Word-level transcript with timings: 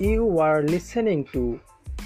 You 0.00 0.38
R 0.38 0.62
listening 0.64 1.24
to 1.32 1.58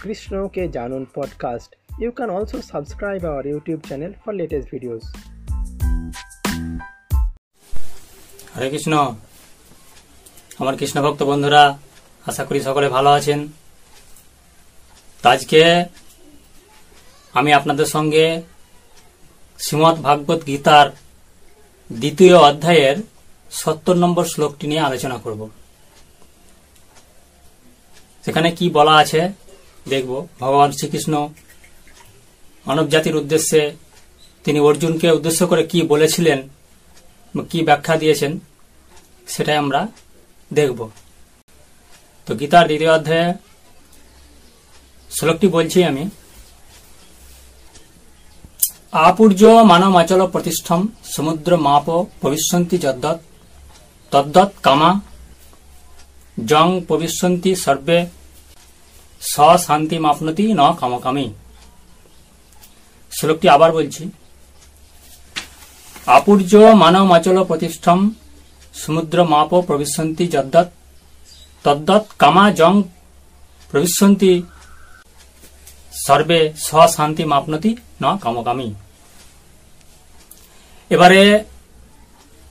কৃষ্ণকে 0.02 0.68
জানুন 0.68 1.06
podcast 1.14 1.70
you 2.00 2.10
can 2.10 2.30
also 2.30 2.62
subscribe 2.62 3.24
our 3.26 3.46
YouTube 3.46 3.80
channel 3.80 4.12
for 4.24 4.32
latest 4.32 4.70
videos 4.70 5.04
Hare 8.56 8.70
Krishna 8.70 9.14
আমার 10.58 10.76
কৃষ্ণ 10.76 11.02
ভক্ত 11.02 11.22
বন্ধুরা, 11.22 11.78
আশা 12.26 12.44
করি 12.44 12.60
সকলে 12.60 12.88
ভালো 12.88 13.10
আছেন। 13.10 13.48
আজকে 15.22 15.84
আমি 17.32 17.52
আপনাদের 17.52 17.86
সঙ্গে 17.86 18.42
শ্রীমদ 19.58 19.96
ভাগবত 19.96 20.46
গীতার 20.46 20.90
দ্বিতীয় 21.92 22.36
অধ্যায়ের 22.38 22.96
সত্তর 23.50 23.94
নম্বর 23.94 24.24
শ্লোকটি 24.24 24.66
নিয়ে 24.66 24.80
আলোচনা 24.80 25.16
করব। 25.16 25.50
সেখানে 28.24 28.48
কি 28.58 28.66
বলা 28.76 28.94
আছে? 29.02 29.20
দেখব। 29.92 30.10
ভগবান 30.40 30.70
শ্রীকৃষ্ণ 30.78 31.14
মানব 32.66 32.86
জাতির 32.92 33.18
উদ্দেশ্যে 33.20 33.60
তিনি 34.44 34.58
অর্জুনকে 34.68 35.08
উদ্দেশ্য 35.18 35.40
করে 35.50 35.62
কি 35.70 35.78
বলেছিলেন 35.92 36.38
কি 37.50 37.58
ব্যাখ্যা 37.68 37.94
দিয়েছেন, 38.02 38.32
সেটাই 39.32 39.58
আমরা 39.62 39.80
দেখব। 40.50 40.78
তো 42.26 42.30
গীতার 42.40 42.66
দ্বিতীয় 42.68 42.92
অধ্যায়ে 42.98 43.28
শ্লোকটি 45.10 45.46
বলছি 45.56 45.78
আমি। 45.90 46.04
আপূর্য 49.08 49.40
মানমাচল 49.70 50.20
প্রতিষ্ঠম 50.34 50.80
সমুদ্র 51.14 51.50
মাপ 51.66 51.86
ভবিষ্যন্তি 52.22 52.76
যদ্দৎ 52.84 53.18
তদ্দৎ 54.12 54.50
কামা 54.66 54.90
জং 56.36 56.68
ভবিষ্যন্তি 56.88 57.50
সর্বে 57.64 57.98
স 59.32 59.34
শান্তি 59.66 59.96
মাপনতি 60.04 60.44
ন 60.60 60.62
কামকামী। 60.80 61.26
শ্লোকটি 63.12 63.46
আবার 63.56 63.70
বলছি, 63.78 64.02
আপূর্য 66.18 66.52
আচল 67.16 67.38
প্রতিষ্ঠম 67.50 67.98
সমুদ্র 68.82 69.18
মাপ 69.32 69.50
প্রবিশন্তি 69.68 70.24
যদ্দৎ, 70.34 70.68
তদ্দৎ 71.64 72.04
কামা 72.22 72.44
জং 72.58 72.74
প্রবিশন্তি 73.70 74.32
সর্বে 76.06 76.40
শান্তি 76.96 77.24
মাপনতি 77.32 77.70
ন 78.02 78.04
কামকামী। 78.22 78.68
এবারে 80.90 81.22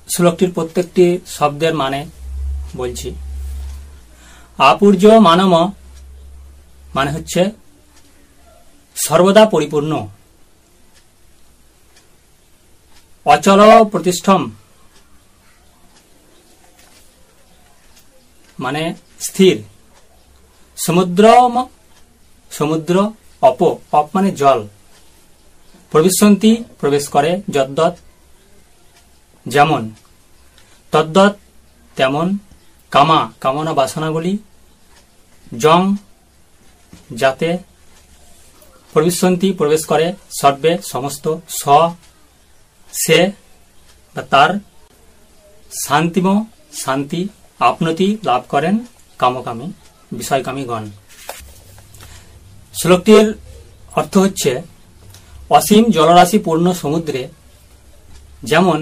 শ্লোকটির 0.09 0.51
প্রত্যেকটি 0.55 1.05
শব্দের 1.35 1.73
মানে 1.81 1.99
বলছি 2.79 3.09
আপূর্য 4.69 5.05
মানম 5.05 5.71
মানে 6.95 7.11
হচ্ছে 7.11 7.41
সর্বদা 8.95 9.45
পরিপূর্ণ। 9.45 10.07
অচল 13.25 13.61
প্রতিষ্ঠম 13.91 14.51
মানে 18.59 18.93
স্থির। 19.19 19.63
সমুদ্র 20.85 21.23
সমুদ্র 22.51 23.11
অপ 23.41 23.59
অপ 23.91 24.07
মানে 24.15 24.31
জল। 24.31 24.67
প্রবিশন্তি 25.91 26.51
প্রবেশ 26.79 27.07
করে 27.07 27.41
যদ্দৎ 27.49 27.93
যেমন 29.47 29.89
তদ্দৎ 30.91 31.33
তেমন, 31.95 32.37
কামা, 32.91 33.31
কামনা 33.41 33.73
বাসনাগুলি 33.73 34.37
জং 35.51 35.81
যাতে 37.21 37.57
প্রবিশন্তি 38.93 39.49
প্রবেশ 39.59 39.81
করে, 39.85 40.13
সর্বে 40.41 40.77
সমস্ত 40.91 41.25
স, 41.59 41.63
সে 42.93 43.19
বা 44.15 44.21
তার 44.31 44.51
শান্তিম 45.85 46.27
শান্তি 46.83 47.21
আপনতি 47.59 48.07
লাভ 48.23 48.41
করেন 48.49 48.75
কামকামী, 49.19 49.67
বিষয়কামীগণ। 50.11 50.83
শ্লোকটির 52.79 53.27
অর্থ 53.95 54.13
হচ্ছে, 54.17 54.51
অসীম 55.49 55.83
জলরাশি 55.91 56.37
পূর্ণ 56.39 56.73
সমুদ্রে 56.73 57.27
যেমন 58.43 58.79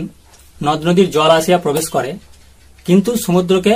নদ 0.64 0.80
নদীর 0.88 1.10
জল 1.12 1.32
আসিয়া 1.40 1.58
প্রবেশ 1.58 1.86
করে, 1.90 2.12
কিন্তু 2.86 3.12
সমুদ্রকে 3.26 3.74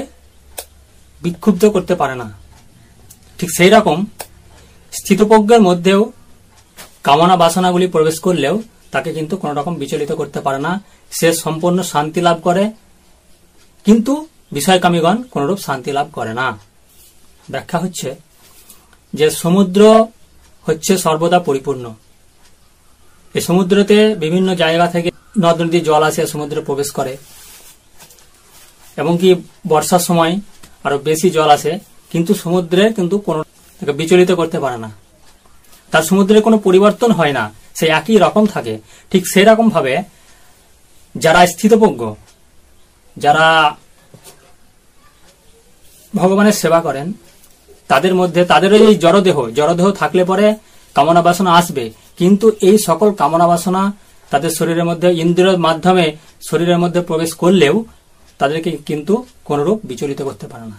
বিক্ষুব্ধ 1.21 1.63
করতে 1.65 1.95
পারে 1.95 2.15
না। 2.15 2.27
ঠিক 3.39 3.49
সেই 3.57 3.71
রকম 3.75 3.97
স্থিতপ্রজ্ঞের 4.93 5.61
মধ্যেও 5.67 6.01
কামনা 7.07 7.35
বাসনাগুলি 7.43 7.87
প্রবেশ 7.95 8.17
করলেও 8.25 8.55
তাকে 8.93 9.09
কিন্তু 9.17 9.33
কোন 9.41 9.49
রকম 9.59 9.73
বিচলিত 9.81 10.11
করতে 10.19 10.39
পারে 10.45 10.59
না। 10.67 10.71
সে 11.11 11.27
সম্পূর্ণ 11.43 11.77
শান্তি 11.91 12.19
লাভ 12.27 12.37
করে, 12.47 12.63
কিন্তু 13.85 14.13
বিষয়কামীগণ 14.57 15.17
কোনরূপ 15.33 15.59
শান্তি 15.67 15.91
লাভ 15.97 16.07
করে 16.17 16.33
না। 16.39 16.47
ব্যাখ্যা 17.53 17.77
হচ্ছে 17.83 18.09
যে 19.13 19.27
সমুদ্র 19.41 19.81
হচ্ছে 20.65 20.93
সর্বদা 21.05 21.39
পরিপূর্ণ। 21.47 21.85
এই 23.35 23.43
সমুদ্রতে 23.47 23.97
বিভিন্ন 24.23 24.49
জায়গা 24.63 24.87
থেকে 24.93 25.09
নদ 25.43 25.57
নদী 25.63 25.79
জল 25.89 26.01
আসে 26.09 26.21
সমুদ্রে 26.33 26.61
প্রবেশ 26.67 26.89
করে। 26.97 27.13
এবং 29.01 29.13
কি 29.21 29.29
বর্ষার 29.71 30.03
সময় 30.07 30.33
আরও 30.85 30.97
বেশি 31.09 31.27
জল 31.37 31.49
আসে 31.57 31.73
কিন্তু 32.13 32.31
সমুদ্রে 32.43 32.83
কিন্তু 32.97 33.15
কোন 33.27 33.37
বিচলিত 33.99 34.31
করতে 34.39 34.57
পারে 34.63 34.77
না। 34.83 34.89
তার 35.91 36.03
সমুদ্রে 36.09 36.37
কোনো 36.47 36.57
পরিবর্তন 36.65 37.09
হয় 37.19 37.33
না, 37.37 37.43
সে 37.77 37.85
একই 37.99 38.17
রকম 38.25 38.43
থাকে। 38.53 38.73
ঠিক 39.11 39.23
সেই 39.33 39.45
রকম 39.49 39.65
ভাবে 39.75 39.93
যারা 41.15 41.39
স্থিতপজ্ঞ 41.53 42.01
যারা 43.17 43.47
ভগবানের 46.13 46.55
সেবা 46.61 46.79
করেন, 46.87 47.07
তাদের 47.91 48.13
মধ্যে 48.19 48.41
তাদের 48.51 48.71
এই 48.89 48.95
জড়দেহ 49.03 49.37
জড়দেহ 49.57 49.87
থাকলে 50.01 50.23
পরে 50.31 50.45
কামনা 50.95 51.21
বাসনা 51.27 51.51
আসবে। 51.59 51.85
কিন্তু 52.19 52.45
এই 52.69 52.77
সকল 52.87 53.09
কামনা 53.21 53.47
বাসনা 53.51 53.81
তাদের 54.31 54.51
শরীরের 54.57 54.85
মধ্যে, 54.89 55.09
ইন্দ্রিয়ের 55.23 55.59
মাধ্যমে 55.67 56.05
শরীরের 56.49 56.79
মধ্যে 56.83 57.01
প্রবেশ 57.09 57.31
করলেও 57.41 57.75
তাদেরকে 58.39 58.71
কিন্তু 58.87 59.13
কোনরূপ 59.47 59.77
বিচলিত 59.89 60.19
করতে 60.27 60.45
পারে 60.51 60.65
না। 60.71 60.77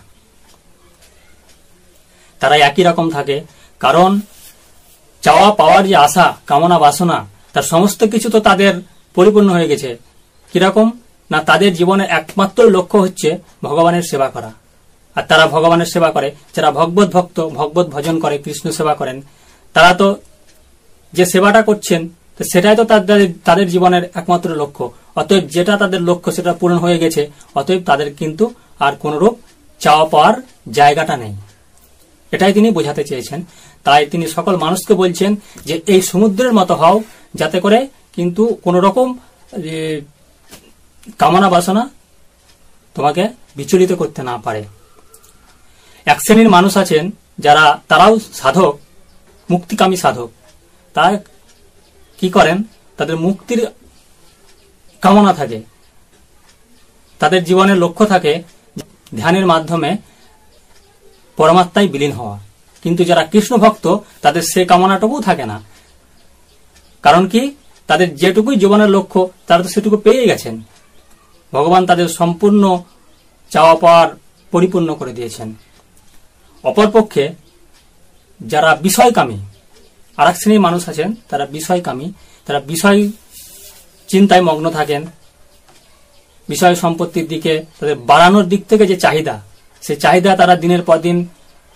তারা 2.45 2.57
একই 2.57 2.83
রকম 2.83 3.07
থাকে। 3.11 3.37
কারণ 3.81 4.21
চাওয়া 5.23 5.51
পাওয়ার 5.51 5.83
যে 5.89 5.97
আশা, 5.97 6.27
কামনা, 6.47 6.79
বাসনা, 6.79 7.19
তার 7.53 7.63
সমস্ত 7.63 8.05
কিছু 8.05 8.29
তো 8.31 8.41
তাদের 8.41 8.75
পরিপূর্ণ 9.15 9.49
হয়ে 9.49 9.69
গেছে। 9.69 9.91
কীরকম? 10.53 10.87
না, 11.31 11.39
তাদের 11.43 11.75
জীবনের 11.75 12.09
একমাত্র 12.11 12.71
লক্ষ্য 12.71 12.99
হচ্ছে 12.99 13.39
ভগবানের 13.63 14.03
সেবা 14.03 14.29
করা। 14.29 14.51
আর 15.15 15.23
তারা 15.23 15.47
ভগবানের 15.47 15.87
সেবা 15.87 16.11
করে। 16.11 16.29
যারা 16.57 16.71
ভগবত 16.71 17.09
ভক্ত, 17.13 17.49
ভগবত 17.49 17.87
ভজন 17.87 18.19
করে, 18.19 18.39
কৃষ্ণ 18.39 18.71
সেবা 18.71 18.95
করেন, 18.95 19.23
তারা 19.73 19.95
তো 19.95 20.17
যে 21.13 21.25
সেবাটা 21.27 21.63
করছেন 21.63 22.09
সেটাই 22.53 22.77
তো 22.77 22.85
তাদের 22.85 23.21
তাদের 23.45 23.67
জীবনের 23.69 24.03
একমাত্র 24.15 24.51
লক্ষ্য। 24.51 24.85
অতএব 25.17 25.45
যেটা 25.47 25.77
তাদের 25.77 26.01
লক্ষ্য, 26.03 26.33
সেটা 26.33 26.53
পূরণ 26.53 26.77
হয়ে 26.77 26.99
গেছে। 26.99 27.23
অতএব 27.55 27.81
তাদের 27.87 28.15
কিন্তু 28.15 28.45
আর 28.81 28.93
কোনরূপ 28.93 29.35
চাওয়া 29.81 30.05
পাওয়ার 30.05 30.35
জায়গাটা 30.73 31.17
নেই। 31.17 31.35
এটাই 32.35 32.53
তিনি 32.57 32.69
বোঝাতে 32.77 33.03
চেয়েছেন। 33.05 33.41
তাই 33.85 34.03
তিনি 34.13 34.25
সকল 34.37 34.55
মানুষকে 34.57 34.93
বলছেন 35.03 35.31
যে, 35.65 35.75
এই 35.87 36.01
সমুদ্রের 36.11 36.53
মতো 36.53 36.75
হও, 36.75 36.97
যাতে 37.35 37.59
করে 37.65 37.79
কিন্তু 38.17 38.43
কোন 38.65 38.75
রকম 38.87 39.09
কামনা 41.19 41.49
বাসনা 41.51 41.83
তোমাকে 42.95 43.23
বিচলিত 43.57 43.93
করতে 43.93 44.21
না 44.23 44.35
পারে। 44.37 44.63
এক 46.05 46.19
শ্রেণির 46.21 46.51
মানুষ 46.57 46.73
আছেন 46.77 47.05
যারা, 47.39 47.65
তারাও 47.89 48.13
সাধক, 48.35 48.75
মুক্তিকামী 49.51 49.97
সাধক। 49.97 50.31
তারা 50.95 51.11
কি 52.19 52.29
করেন? 52.29 52.59
তাদের 52.97 53.17
মুক্তির 53.17 53.61
কামনা 55.01 55.33
থাকে। 55.33 55.59
তাদের 57.21 57.41
জীবনের 57.45 57.77
লক্ষ্য 57.77 58.05
থাকে 58.07 58.33
ধ্যানের 59.17 59.47
মাধ্যমে 59.47 59.91
পরমাত্মায় 61.37 61.89
বিলীন 61.89 62.13
হওয়া। 62.13 62.39
কিন্তু 62.83 63.05
যারা 63.05 63.25
কৃষ্ণ 63.25 63.57
ভক্ত 63.57 63.97
তাদের 64.23 64.43
সে 64.43 64.65
কামনাটুকু 64.65 65.21
থাকে 65.21 65.47
না। 65.47 65.63
কারণ 67.03 67.29
কি? 67.29 67.55
তাদের 67.87 68.17
যেটুকুই 68.17 68.57
জীবনের 68.57 68.89
লক্ষ্য, 68.89 69.29
তারা 69.47 69.63
তো 69.63 69.69
সেটুকু 69.69 69.97
পেয়ে 69.97 70.27
গেছেন। 70.27 70.63
ভগবান 71.53 71.87
তাদের 71.87 72.09
সম্পূর্ণ 72.09 72.83
চাওয়া 73.51 73.75
পাওয়ার 73.75 74.09
পরিপূর্ণ 74.51 74.95
করে 74.95 75.13
দিয়েছেন। 75.13 75.55
অপরপক্ষে, 76.65 77.35
যারা 78.41 78.75
বিষয়কামী 78.75 79.39
আর 80.17 80.29
এক 80.29 80.37
শ্রেণির 80.37 80.61
মানুষ 80.61 80.89
আছেন, 80.89 81.15
তারা 81.29 81.47
বিষয়কামী, 81.47 82.13
তারা 82.47 82.61
বিষয় 82.61 83.09
চিন্তায় 84.09 84.43
মগ্ন 84.43 84.71
থাকেন, 84.71 85.07
বিষয় 86.49 86.75
সম্পত্তির 86.75 87.29
দিকে, 87.29 87.65
তাদের 87.81 87.97
বাড়ানোর 87.97 88.45
দিক 88.45 88.67
থেকে 88.67 88.87
যে 88.87 88.97
চাহিদা 88.97 89.41
সেই 89.87 89.97
চাহিদা 89.97 90.37
তারা 90.37 90.57
দিনের 90.57 90.83
পর 90.83 90.99
দিন, 90.99 91.29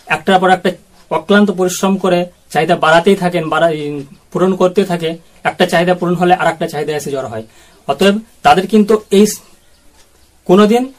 একটার 0.06 0.40
পর 0.40 0.50
একটা 0.50 0.70
অক্লান্ত 1.10 1.50
পরিশ্রম 1.50 1.96
করে 1.96 2.26
চাহিদা 2.50 2.76
বাড়াতেই 2.76 3.16
থাকেন, 3.16 3.48
বাড়া 3.48 3.70
পূরণ 4.32 4.56
করতে 4.56 4.84
থাকে। 4.84 5.18
একটা 5.44 5.66
চাহিদা 5.66 5.94
পূরণ 5.94 6.14
হলে 6.14 6.34
আর 6.34 6.46
একটা 6.46 6.66
চাহিদা 6.66 6.96
এসে 6.96 7.10
জড়ো 7.10 7.28
হয়। 7.28 7.44
অতএব 7.88 8.18
তাদের 8.42 8.66
কিন্তু 8.66 9.00
এই 9.10 9.26
কোনোদিন 10.44 10.92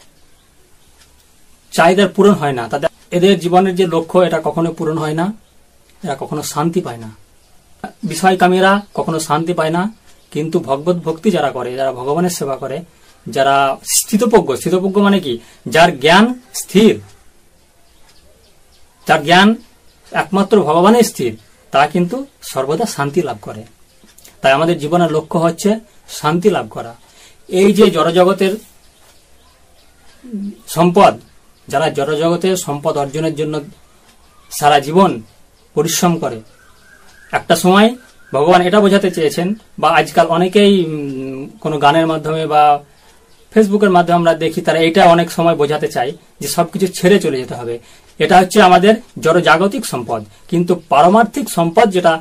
চাহিদার 1.72 2.10
পূরণ 2.10 2.32
হয় 2.32 2.52
না। 2.52 2.68
তাদের, 2.68 2.90
এদের 3.12 3.40
জীবনের 3.40 3.76
যে 3.76 3.88
লক্ষ্য, 3.88 4.20
এটা 4.20 4.42
কখনো 4.44 4.74
পূরণ 4.74 4.98
হয় 4.98 5.14
না। 5.14 5.34
এরা 6.04 6.16
কখনো 6.20 6.42
শান্তি 6.44 6.82
পায় 6.82 6.98
না। 6.98 7.10
বিষয়কামীরা 8.04 8.82
কখনো 8.94 9.20
শান্তি 9.20 9.54
পায় 9.54 9.70
না। 9.70 9.94
কিন্তু 10.32 10.60
ভগবত 10.60 10.96
ভক্তি 10.96 11.32
যারা 11.32 11.50
করে, 11.52 11.76
যারা 11.76 11.92
ভগবানের 11.92 12.30
সেবা 12.30 12.56
করে 12.56 12.82
যারা 13.36 13.56
স্থিতপজ্ঞ 13.98 14.50
স্থিতপজ্ঞ 14.56 14.98
মানে 15.02 15.20
কি? 15.26 15.34
যার 15.74 15.90
জ্ঞান 16.00 16.26
স্থির। 16.62 16.94
যার 19.08 19.22
জ্ঞান 19.24 19.50
একমাত্র 20.12 20.56
ভগবানের 20.64 21.04
স্থির 21.04 21.31
তা 21.74 21.81
কিন্তু 21.88 22.18
সর্বদা 22.52 22.86
শান্তি 22.86 23.22
লাভ 23.22 23.38
করে। 23.42 23.64
তাই 24.42 24.52
আমাদের 24.58 24.76
জীবনের 24.80 25.12
লক্ষ্য 25.12 25.38
হচ্ছে 25.40 25.70
শান্তি 26.20 26.50
লাভ 26.50 26.66
করা। 26.70 26.94
এই 27.50 27.70
যে 27.74 27.86
জড়জগতের 27.92 28.54
সম্পদ, 30.68 31.14
যারা 31.68 31.88
জড়জগতের 31.90 32.56
সম্পদ 32.66 32.94
অর্জনের 32.98 33.36
জন্য 33.36 33.56
সারা 34.52 34.78
জীবন 34.80 35.12
পরিশ্রম 35.75 36.14
করে, 36.18 36.38
একটা 37.32 37.56
সময় 37.56 37.88
ভগবান 38.34 38.62
এটা 38.62 38.80
বোঝাতে 38.80 39.10
চেয়েছেন, 39.12 39.48
বা 39.80 39.88
আজকাল 40.00 40.28
অনেকেই 40.28 40.74
কোনো 41.62 41.75
গানের 41.78 42.08
মাধ্যমে 42.08 42.44
বা 42.48 42.64
ফেসবুকের 43.54 43.90
মাধ্যমে 43.90 44.16
আমরা 44.16 44.34
দেখি 44.34 44.62
তারা 44.62 44.80
এটা 44.80 45.01
অনেক 45.06 45.31
সময় 45.31 45.56
বোঝাতে 45.56 45.88
চায় 45.88 46.12
যে 46.40 46.48
সবকিছু 46.48 46.88
ছেড়ে 46.88 47.19
চলে 47.19 47.38
যেতে 47.38 47.56
হবে। 47.56 47.80
এটা 48.19 48.36
হচ্ছে 48.40 48.62
আমাদের 48.62 48.94
জড়জাগতিক 49.19 49.86
সম্পদ। 49.86 50.22
কিন্তু 50.48 50.81
পারমার্থিক 50.90 51.46
সম্পদ 51.50 51.88
যেটা 51.92 52.13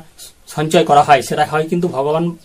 সঞ্চয় 0.47 0.85
করা 0.85 1.03
হয়, 1.03 1.21
সেটা 1.21 1.45
হয় 1.45 1.65
কিন্তু 1.69 1.87
ভগবান, 1.87 2.35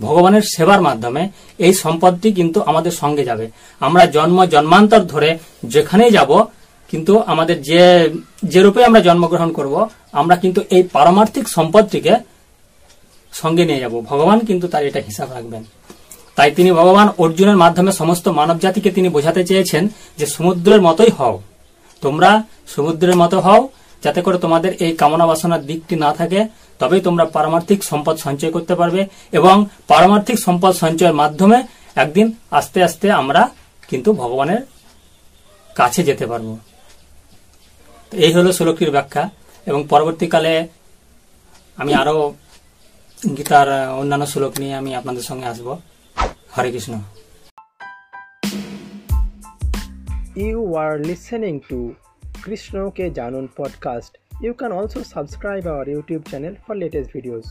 ভগবানের 0.00 0.44
সেবার 0.54 0.80
মাধ্যমে। 0.82 1.22
এই 1.58 1.74
সম্পদটি 1.74 2.32
কিন্তু 2.32 2.58
আমাদের 2.62 2.90
সঙ্গে 2.90 3.24
যাবে। 3.24 3.46
আমরা 3.80 4.06
জন্ম, 4.06 4.38
জন্মান্তর 4.44 5.00
ধরে 5.00 5.38
যেখানেই 5.64 6.10
যাব, 6.10 6.44
কিন্তু 6.90 7.12
আমাদের 7.26 7.62
যে 7.62 8.10
যে 8.42 8.60
রূপে 8.62 8.84
আমরা 8.84 9.00
জন্মগ্রহণ 9.00 9.52
করব, 9.52 9.88
আমরা 10.12 10.36
কিন্তু 10.36 10.60
এই 10.70 10.82
পারমার্থিক 10.92 11.48
সম্পদটিকে 11.48 12.14
সঙ্গে 13.32 13.64
নিয়ে 13.64 13.80
যাব। 13.80 13.94
ভগবান 14.00 14.38
কিন্তু 14.38 14.68
তার 14.68 14.86
এটা 14.86 15.00
হিসাব 15.00 15.28
রাখবেন। 15.32 15.64
তাই 16.40 16.52
তিনি 16.58 16.70
ভগবান 16.80 17.08
অর্জুনের 17.24 17.58
মাধ্যমে 17.64 17.92
সমস্ত 18.00 18.26
মানব 18.38 18.56
জাতিকে 18.64 18.90
তিনি 18.96 19.08
বোঝাতে 19.16 19.42
চেয়েছেন 19.48 19.82
যে 20.18 20.26
সমুদ্রের 20.34 20.80
মতোই 20.86 21.10
হও। 21.18 21.34
তোমরা 22.02 22.30
সমুদ্রের 22.74 23.16
মতো 23.22 23.36
হও, 23.46 23.60
যাতে 24.02 24.20
করে 24.26 24.38
তোমাদের 24.44 24.72
এই 24.84 24.92
কামনা 25.00 25.26
বাসনার 25.30 25.62
দিকটি 25.70 25.94
না 26.04 26.10
থাকে, 26.18 26.40
তবেই 26.80 27.02
তোমরা 27.06 27.24
পারমার্থিক 27.36 27.80
সম্পদ 27.90 28.16
সঞ্চয় 28.24 28.52
করতে 28.56 28.74
পারবে 28.80 29.02
এবং 29.38 29.54
পারমার্থিক 29.90 30.36
সম্পদ 30.46 30.72
সঞ্চয়ের 30.82 31.16
মাধ্যমে 31.22 31.58
একদিন 32.02 32.26
আস্তে 32.58 32.78
আস্তে 32.88 33.06
আমরা 33.20 33.42
কিন্তু 33.90 34.10
ভগবানের 34.22 34.60
কাছে 35.76 36.00
যেতে 36.08 36.24
পারব। 36.30 36.48
এই 38.12 38.32
হলো 38.36 38.50
শ্লোকটির 38.58 38.90
ব্যাখ্যা 38.96 39.24
এবং 39.66 39.80
পরবর্তীকালে 39.92 40.54
আমি 41.80 41.92
আরও 42.02 42.16
গীতার 43.36 43.68
অন্যান্য 44.00 44.24
শ্লোক 44.32 44.52
নিয়ে 44.60 44.74
আমি 44.80 44.90
আপনাদের 45.00 45.26
সঙ্গে 45.30 45.48
আসব। 45.54 45.68
Hare 46.54 46.70
Krishna. 46.72 46.94
You 50.38 50.74
are 50.74 50.98
listening 50.98 51.60
to 51.70 51.78
Krishna 52.44 52.88
के 52.88 53.10
जानून 53.10 53.46
podcast 53.46 54.18
you 54.44 54.52
can 54.52 54.72
also 54.72 55.02
subscribe 55.02 55.68
our 55.68 55.90
YouTube 55.90 56.22
channel 56.22 56.56
for 56.68 56.76
latest 56.76 57.14
videos 57.14 57.46